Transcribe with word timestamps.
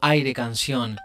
Aire 0.00 0.32
Canción. 0.32 0.96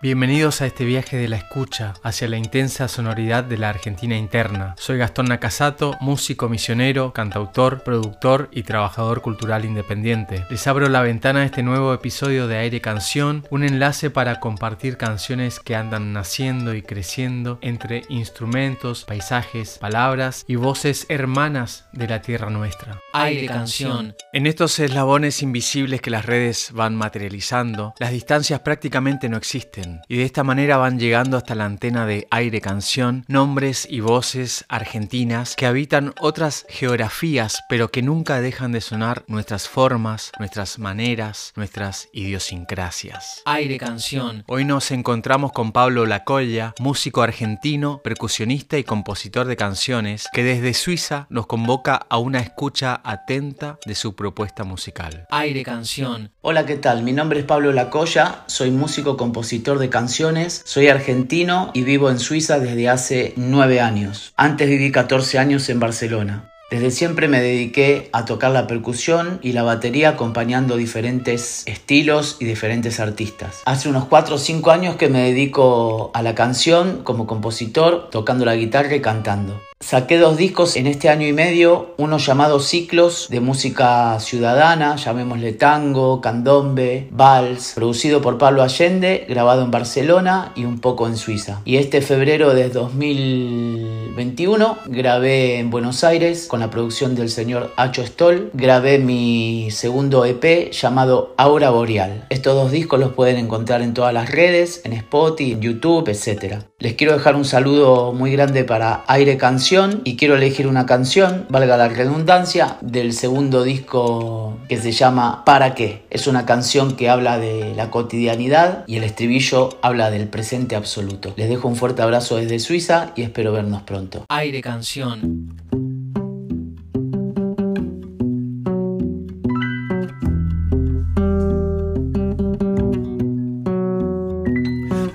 Bienvenidos 0.00 0.60
a 0.60 0.66
este 0.66 0.84
viaje 0.84 1.16
de 1.16 1.26
la 1.26 1.34
escucha 1.34 1.94
hacia 2.04 2.28
la 2.28 2.36
intensa 2.36 2.86
sonoridad 2.86 3.42
de 3.42 3.58
la 3.58 3.68
Argentina 3.68 4.16
interna. 4.16 4.76
Soy 4.78 4.96
Gastón 4.96 5.26
Nakasato, 5.26 5.96
músico 6.00 6.48
misionero, 6.48 7.12
cantautor, 7.12 7.82
productor 7.82 8.48
y 8.52 8.62
trabajador 8.62 9.22
cultural 9.22 9.64
independiente. 9.64 10.46
Les 10.50 10.68
abro 10.68 10.88
la 10.88 11.02
ventana 11.02 11.40
a 11.40 11.44
este 11.46 11.64
nuevo 11.64 11.92
episodio 11.92 12.46
de 12.46 12.58
Aire 12.58 12.80
Canción, 12.80 13.44
un 13.50 13.64
enlace 13.64 14.08
para 14.08 14.38
compartir 14.38 14.98
canciones 14.98 15.58
que 15.58 15.74
andan 15.74 16.12
naciendo 16.12 16.74
y 16.74 16.82
creciendo 16.82 17.58
entre 17.60 18.04
instrumentos, 18.08 19.02
paisajes, 19.02 19.78
palabras 19.78 20.44
y 20.46 20.54
voces 20.54 21.06
hermanas 21.08 21.88
de 21.90 22.06
la 22.06 22.22
tierra 22.22 22.50
nuestra. 22.50 23.00
Aire 23.14 23.46
Canción. 23.46 24.14
En 24.32 24.46
estos 24.46 24.78
eslabones 24.78 25.42
invisibles 25.42 26.00
que 26.00 26.10
las 26.10 26.24
redes 26.24 26.70
van 26.72 26.94
materializando, 26.94 27.94
las 27.98 28.12
distancias 28.12 28.60
prácticamente 28.60 29.28
no 29.28 29.36
existen 29.36 29.87
y 30.08 30.18
de 30.18 30.24
esta 30.24 30.44
manera 30.44 30.76
van 30.76 30.98
llegando 30.98 31.36
hasta 31.36 31.54
la 31.54 31.64
antena 31.64 32.06
de 32.06 32.26
aire 32.30 32.60
canción 32.60 33.24
nombres 33.28 33.86
y 33.90 34.00
voces 34.00 34.64
argentinas 34.68 35.54
que 35.56 35.66
habitan 35.66 36.14
otras 36.20 36.66
geografías 36.68 37.62
pero 37.68 37.88
que 37.90 38.02
nunca 38.02 38.40
dejan 38.40 38.72
de 38.72 38.80
sonar 38.80 39.24
nuestras 39.26 39.68
formas, 39.68 40.32
nuestras 40.38 40.78
maneras, 40.78 41.52
nuestras 41.56 42.08
idiosincrasias. 42.12 43.42
Aire 43.44 43.78
canción. 43.78 44.44
Hoy 44.46 44.64
nos 44.64 44.90
encontramos 44.90 45.52
con 45.52 45.72
Pablo 45.72 46.06
Lacolla, 46.06 46.74
músico 46.78 47.22
argentino, 47.22 48.00
percusionista 48.02 48.78
y 48.78 48.84
compositor 48.84 49.46
de 49.46 49.56
canciones 49.56 50.28
que 50.32 50.42
desde 50.42 50.74
Suiza 50.74 51.26
nos 51.30 51.46
convoca 51.46 52.06
a 52.08 52.18
una 52.18 52.40
escucha 52.40 53.00
atenta 53.04 53.78
de 53.84 53.94
su 53.94 54.14
propuesta 54.14 54.64
musical. 54.64 55.26
Aire 55.30 55.62
canción. 55.62 56.30
Hola, 56.40 56.66
¿qué 56.66 56.76
tal? 56.76 57.02
Mi 57.02 57.12
nombre 57.12 57.40
es 57.40 57.44
Pablo 57.44 57.72
Lacolla, 57.72 58.44
soy 58.46 58.70
músico 58.70 59.16
compositor 59.16 59.77
de 59.78 59.88
canciones. 59.88 60.62
Soy 60.64 60.88
argentino 60.88 61.70
y 61.74 61.82
vivo 61.82 62.10
en 62.10 62.18
Suiza 62.18 62.58
desde 62.58 62.88
hace 62.88 63.32
nueve 63.36 63.80
años. 63.80 64.32
Antes 64.36 64.68
viví 64.68 64.92
14 64.92 65.38
años 65.38 65.68
en 65.68 65.80
Barcelona. 65.80 66.50
Desde 66.70 66.90
siempre 66.90 67.28
me 67.28 67.40
dediqué 67.40 68.10
a 68.12 68.26
tocar 68.26 68.50
la 68.50 68.66
percusión 68.66 69.40
y 69.42 69.52
la 69.52 69.62
batería 69.62 70.10
acompañando 70.10 70.76
diferentes 70.76 71.62
estilos 71.64 72.36
y 72.40 72.44
diferentes 72.44 73.00
artistas. 73.00 73.62
Hace 73.64 73.88
unos 73.88 74.04
4 74.04 74.34
o 74.34 74.38
5 74.38 74.70
años 74.70 74.96
que 74.96 75.08
me 75.08 75.22
dedico 75.22 76.10
a 76.12 76.22
la 76.22 76.34
canción 76.34 77.04
como 77.04 77.26
compositor, 77.26 78.10
tocando 78.10 78.44
la 78.44 78.54
guitarra 78.54 78.94
y 78.94 79.00
cantando. 79.00 79.58
Saqué 79.88 80.18
dos 80.18 80.36
discos 80.36 80.76
en 80.76 80.86
este 80.86 81.08
año 81.08 81.26
y 81.26 81.32
medio, 81.32 81.94
uno 81.96 82.18
llamado 82.18 82.60
Ciclos 82.60 83.28
de 83.30 83.40
música 83.40 84.20
ciudadana, 84.20 84.96
llamémosle 84.96 85.54
tango, 85.54 86.20
candombe, 86.20 87.08
vals, 87.10 87.72
producido 87.74 88.20
por 88.20 88.36
Pablo 88.36 88.62
Allende, 88.62 89.24
grabado 89.26 89.62
en 89.62 89.70
Barcelona 89.70 90.52
y 90.54 90.66
un 90.66 90.78
poco 90.78 91.06
en 91.06 91.16
Suiza. 91.16 91.62
Y 91.64 91.78
este 91.78 92.02
febrero 92.02 92.52
de 92.52 92.68
2021 92.68 94.76
grabé 94.88 95.58
en 95.58 95.70
Buenos 95.70 96.04
Aires 96.04 96.48
con 96.48 96.60
la 96.60 96.68
producción 96.68 97.14
del 97.14 97.30
señor 97.30 97.72
Acho 97.78 98.04
Stoll, 98.04 98.50
grabé 98.52 98.98
mi 98.98 99.70
segundo 99.70 100.26
EP 100.26 100.70
llamado 100.70 101.32
Aura 101.38 101.70
Boreal. 101.70 102.26
Estos 102.28 102.54
dos 102.54 102.72
discos 102.72 103.00
los 103.00 103.14
pueden 103.14 103.38
encontrar 103.38 103.80
en 103.80 103.94
todas 103.94 104.12
las 104.12 104.30
redes, 104.30 104.82
en 104.84 104.92
Spotify, 104.92 105.52
en 105.52 105.62
YouTube, 105.62 106.10
etc. 106.10 106.56
Les 106.80 106.94
quiero 106.94 107.14
dejar 107.14 107.34
un 107.34 107.44
saludo 107.44 108.12
muy 108.12 108.30
grande 108.30 108.62
para 108.62 109.02
Aire 109.08 109.36
Canción 109.36 110.00
y 110.04 110.14
quiero 110.14 110.36
elegir 110.36 110.68
una 110.68 110.86
canción, 110.86 111.44
valga 111.48 111.76
la 111.76 111.88
redundancia, 111.88 112.76
del 112.82 113.14
segundo 113.14 113.64
disco 113.64 114.56
que 114.68 114.76
se 114.76 114.92
llama 114.92 115.44
¿Para 115.44 115.74
qué? 115.74 116.04
Es 116.08 116.28
una 116.28 116.46
canción 116.46 116.94
que 116.94 117.10
habla 117.10 117.36
de 117.36 117.74
la 117.74 117.90
cotidianidad 117.90 118.84
y 118.86 118.94
el 118.94 119.02
estribillo 119.02 119.70
habla 119.82 120.12
del 120.12 120.28
presente 120.28 120.76
absoluto. 120.76 121.34
Les 121.36 121.48
dejo 121.48 121.66
un 121.66 121.74
fuerte 121.74 122.02
abrazo 122.02 122.36
desde 122.36 122.60
Suiza 122.60 123.10
y 123.16 123.22
espero 123.22 123.50
vernos 123.50 123.82
pronto. 123.82 124.24
Aire 124.28 124.60
canción. 124.60 125.48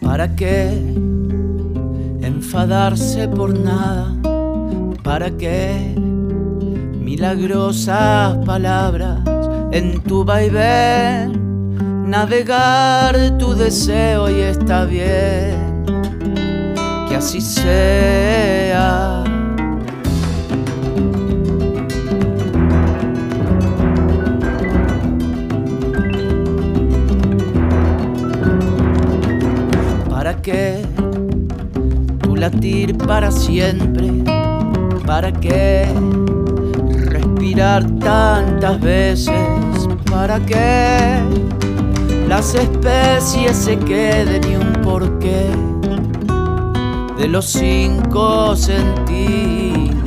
¿Para 0.00 0.36
qué 0.36 1.07
enfadarse 2.28 3.26
por 3.26 3.58
nada? 3.58 4.14
¿Para 5.02 5.30
qué? 5.30 5.94
Milagrosas 7.00 8.36
palabras 8.44 9.20
en 9.72 10.00
tu 10.02 10.24
vaivén, 10.24 11.30
navegar 12.06 13.38
tu 13.38 13.54
deseo 13.54 14.28
y 14.30 14.40
está 14.40 14.84
bien, 14.84 15.84
que 17.08 17.16
así 17.16 17.40
sea. 17.40 19.24
¿Para 30.10 30.36
qué? 30.42 30.84
Para 33.06 33.30
siempre 33.30 34.10
¿Para 35.04 35.30
qué 35.32 35.86
respirar 37.06 37.84
tantas 37.98 38.80
veces? 38.80 39.34
¿Para 40.10 40.40
qué 40.40 41.20
las 42.26 42.54
especies 42.54 43.56
se 43.56 43.78
queden 43.78 44.50
y 44.50 44.56
un 44.56 44.82
porqué 44.82 45.50
de 47.18 47.28
los 47.28 47.46
cinco 47.46 48.56
sentidos? 48.56 49.98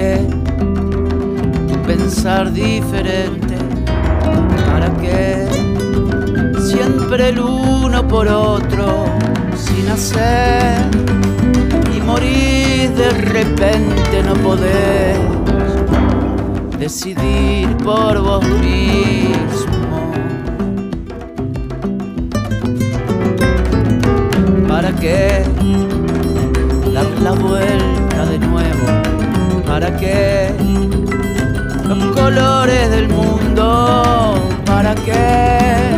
Qué 0.00 1.76
pensar 1.86 2.52
diferente? 2.52 3.50
siempre 6.58 7.30
el 7.30 7.40
uno 7.40 8.06
por 8.06 8.28
otro 8.28 9.06
sin 9.56 9.88
hacer 9.88 10.88
y 11.94 12.00
morir 12.00 12.90
de 12.90 13.10
repente 13.10 14.22
no 14.22 14.34
poder 14.34 15.16
decidir 16.78 17.76
por 17.78 18.20
vos 18.20 18.44
mismo. 18.44 20.12
¿Para 24.68 24.92
qué 24.92 25.44
dar 26.94 27.06
la 27.22 27.32
vuelta 27.32 28.26
de 28.26 28.38
nuevo? 28.38 28.99
¿Para 29.70 29.96
qué 29.96 30.52
los 31.88 32.04
colores 32.16 32.90
del 32.90 33.08
mundo? 33.08 34.34
¿Para 34.66 34.96
qué 34.96 35.92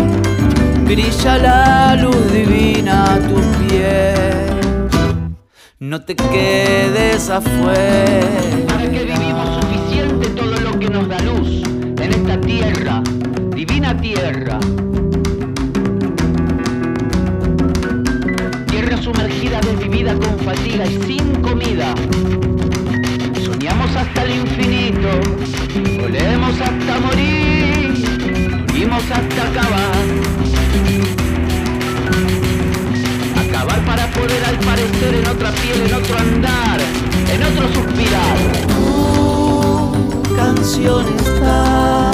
brilla 0.84 1.38
la 1.38 1.96
luz 1.96 2.30
divina 2.30 3.14
a 3.14 3.18
tu 3.18 3.40
piel? 3.64 5.36
No 5.78 6.02
te 6.02 6.14
quedes 6.14 7.30
afuera. 7.30 8.28
¿Para 8.68 8.90
qué 8.90 9.04
vivimos 9.04 9.62
suficiente 9.62 10.28
todo 10.36 10.60
lo 10.60 10.78
que 10.78 10.90
nos 10.90 11.08
da 11.08 11.18
luz 11.20 11.62
en 11.98 12.12
esta 12.12 12.38
tierra, 12.42 13.02
divina 13.54 13.98
tierra? 13.98 14.60
Tierra 18.66 18.96
sumergida, 18.98 19.60
desvivida 19.62 20.14
con 20.16 20.38
fatiga 20.40 20.84
y 20.84 21.00
sin 21.04 21.40
comida 21.40 21.94
hasta 24.02 24.22
el 24.24 24.30
infinito, 24.40 25.10
volemos 26.00 26.54
hasta 26.60 27.00
morir, 27.00 28.04
morimos 28.66 29.02
hasta 29.04 29.40
acabar. 29.50 30.04
Acabar 33.44 33.80
para 33.84 34.06
poder 34.10 34.44
al 34.44 34.58
parecer 34.58 35.14
en 35.14 35.26
otra 35.28 35.50
piel, 35.52 35.82
en 35.86 35.94
otro 35.94 36.18
andar, 36.18 36.80
en 37.32 37.42
otro 37.44 37.64
suspirar. 37.76 38.38
Tu 38.74 40.36
canción 40.36 41.06
está 41.18 42.10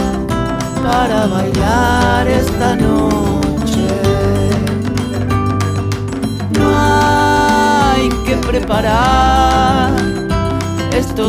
para 0.83 1.27
bailar 1.27 2.29
esta 2.29 2.77
noche. 2.77 3.89
No 6.59 6.69
hay 6.77 8.09
que 8.27 8.37
preparar 8.37 9.38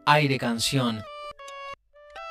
Aire 0.07 0.39
canción. 0.39 1.03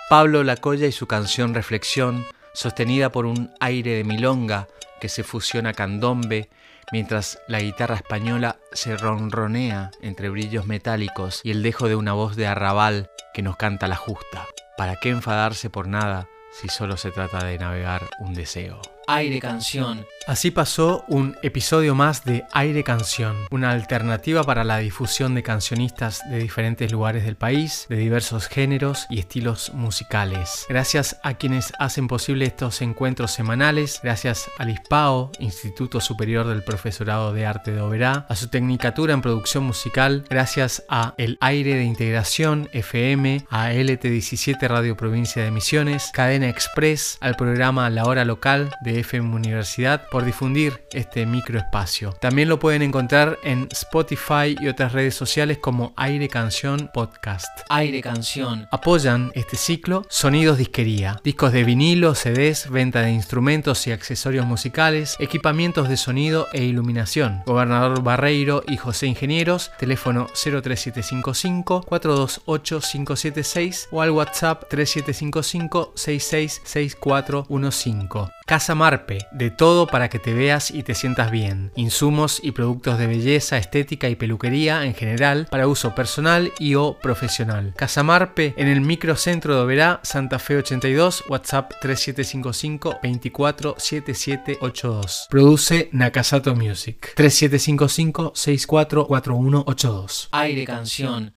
Pablo 0.09 0.43
Lacoya 0.43 0.87
y 0.87 0.91
su 0.91 1.07
canción 1.07 1.53
Reflexión, 1.53 2.25
sostenida 2.53 3.11
por 3.11 3.25
un 3.25 3.51
aire 3.59 3.95
de 3.95 4.03
milonga 4.03 4.67
que 4.99 5.09
se 5.09 5.23
fusiona 5.23 5.73
candombe, 5.73 6.49
mientras 6.91 7.39
la 7.47 7.59
guitarra 7.59 7.95
española 7.95 8.57
se 8.73 8.97
ronronea 8.97 9.91
entre 10.01 10.29
brillos 10.29 10.67
metálicos 10.67 11.41
y 11.43 11.51
el 11.51 11.63
dejo 11.63 11.87
de 11.87 11.95
una 11.95 12.13
voz 12.13 12.35
de 12.35 12.47
arrabal 12.47 13.09
que 13.33 13.41
nos 13.41 13.55
canta 13.55 13.87
la 13.87 13.95
justa. 13.95 14.47
¿Para 14.77 14.97
qué 14.97 15.09
enfadarse 15.09 15.69
por 15.69 15.87
nada 15.87 16.27
si 16.51 16.67
solo 16.67 16.97
se 16.97 17.11
trata 17.11 17.43
de 17.45 17.57
navegar 17.57 18.09
un 18.19 18.33
deseo? 18.33 18.81
Aire 19.07 19.39
canción. 19.39 20.05
Así 20.27 20.51
pasó 20.51 21.03
un 21.07 21.35
episodio 21.41 21.95
más 21.95 22.23
de 22.23 22.45
Aire 22.53 22.83
Canción, 22.83 23.35
una 23.49 23.71
alternativa 23.71 24.43
para 24.43 24.63
la 24.63 24.77
difusión 24.77 25.33
de 25.33 25.41
cancionistas 25.41 26.21
de 26.29 26.37
diferentes 26.37 26.91
lugares 26.91 27.25
del 27.25 27.35
país, 27.35 27.87
de 27.89 27.97
diversos 27.97 28.47
géneros 28.47 29.07
y 29.09 29.17
estilos 29.17 29.73
musicales. 29.73 30.65
Gracias 30.69 31.19
a 31.23 31.33
quienes 31.33 31.73
hacen 31.79 32.07
posible 32.07 32.45
estos 32.45 32.83
encuentros 32.83 33.31
semanales, 33.31 33.99
gracias 34.03 34.49
al 34.59 34.69
ISPAO, 34.69 35.31
Instituto 35.39 35.99
Superior 35.99 36.45
del 36.45 36.63
Profesorado 36.63 37.33
de 37.33 37.47
Arte 37.47 37.71
de 37.71 37.81
Oberá, 37.81 38.27
a 38.29 38.35
su 38.35 38.47
Tecnicatura 38.47 39.15
en 39.15 39.21
Producción 39.21 39.63
Musical, 39.63 40.23
gracias 40.29 40.83
a 40.87 41.15
El 41.17 41.39
Aire 41.41 41.75
de 41.75 41.83
Integración 41.83 42.69
FM, 42.73 43.47
a 43.49 43.71
LT17 43.71 44.67
Radio 44.67 44.95
Provincia 44.95 45.43
de 45.43 45.49
Misiones, 45.49 46.11
Cadena 46.13 46.47
Express, 46.47 47.17
al 47.21 47.35
programa 47.35 47.89
La 47.89 48.05
Hora 48.05 48.23
Local 48.23 48.69
de 48.81 48.99
FM 48.99 49.35
Universidad, 49.35 50.03
por 50.21 50.27
difundir 50.27 50.83
este 50.91 51.25
microespacio. 51.25 52.13
También 52.13 52.47
lo 52.47 52.59
pueden 52.59 52.83
encontrar 52.83 53.39
en 53.43 53.67
Spotify 53.71 54.55
y 54.61 54.67
otras 54.67 54.93
redes 54.93 55.15
sociales 55.15 55.57
como 55.57 55.93
Aire 55.97 56.29
Canción 56.29 56.91
Podcast. 56.93 57.49
Aire 57.69 58.01
canción. 58.01 58.67
Apoyan 58.71 59.31
este 59.33 59.57
ciclo 59.57 60.05
Sonidos 60.09 60.59
Disquería, 60.59 61.19
discos 61.23 61.53
de 61.53 61.63
vinilo, 61.63 62.13
CDs, 62.13 62.69
venta 62.69 63.01
de 63.01 63.11
instrumentos 63.11 63.87
y 63.87 63.91
accesorios 63.91 64.45
musicales, 64.45 65.15
equipamientos 65.17 65.89
de 65.89 65.97
sonido 65.97 66.47
e 66.53 66.65
iluminación. 66.65 67.41
Gobernador 67.47 68.03
Barreiro 68.03 68.63
y 68.67 68.77
José 68.77 69.07
Ingenieros, 69.07 69.71
teléfono 69.79 70.27
03755 70.27 71.81
428 71.81 72.79
576 72.79 73.89
o 73.91 74.03
al 74.03 74.11
WhatsApp 74.11 74.65
3755 74.69 75.93
666415. 75.95 78.40
Casa 78.51 78.75
Marpe, 78.75 79.27
de 79.31 79.49
todo 79.49 79.87
para 79.87 80.09
que 80.09 80.19
te 80.19 80.33
veas 80.33 80.71
y 80.71 80.83
te 80.83 80.93
sientas 80.93 81.31
bien. 81.31 81.71
Insumos 81.77 82.41
y 82.43 82.51
productos 82.51 82.99
de 82.99 83.07
belleza, 83.07 83.57
estética 83.57 84.09
y 84.09 84.17
peluquería 84.17 84.83
en 84.83 84.93
general 84.93 85.47
para 85.49 85.69
uso 85.69 85.95
personal 85.95 86.51
y 86.59 86.75
o 86.75 86.97
profesional. 87.01 87.73
Casa 87.77 88.03
Marpe 88.03 88.53
en 88.57 88.67
el 88.67 88.81
microcentro 88.81 89.55
de 89.55 89.61
Oberá, 89.61 90.01
Santa 90.03 90.37
Fe 90.37 90.57
82, 90.57 91.23
WhatsApp 91.29 91.71
3755 91.79 92.99
247782. 93.01 95.27
Produce 95.29 95.87
Nakasato 95.93 96.53
Music 96.53 97.13
3755 97.15 98.33
644182. 98.35 100.27
Aire 100.33 100.65
canción. 100.65 101.29